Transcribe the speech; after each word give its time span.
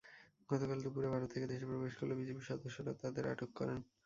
গতকাল 0.49 0.77
দুপুরে 0.83 1.07
ভারত 1.13 1.29
থেকে 1.33 1.45
দেশে 1.51 1.65
প্রবেশ 1.69 1.93
করলে 1.95 2.13
বিজিবি 2.19 2.41
সদস্যরা 2.49 2.91
তাঁদের 3.01 3.25
আটক 3.31 3.49
করেন। 3.55 3.79